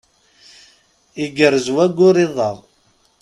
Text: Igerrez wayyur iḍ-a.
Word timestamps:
Igerrez 1.23 1.67
wayyur 1.75 2.15
iḍ-a. 2.25 2.51